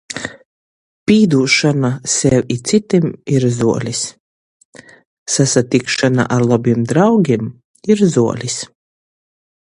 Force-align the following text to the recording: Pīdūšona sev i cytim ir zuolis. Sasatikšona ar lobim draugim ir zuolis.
Pīdūšona 1.09 1.91
sev 2.13 2.49
i 2.55 2.57
cytim 2.69 3.05
ir 3.35 3.45
zuolis. 3.57 4.01
Sasatikšona 5.35 6.27
ar 6.39 6.49
lobim 6.55 6.83
draugim 6.95 7.53
ir 7.97 8.05
zuolis. 8.17 8.59